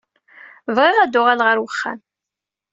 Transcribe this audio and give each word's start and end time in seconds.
Bɣiɣ 0.75 0.97
ad 0.99 1.15
uɣaleɣ 1.19 1.47
ɣer 1.49 1.57
wexxam. 1.61 1.99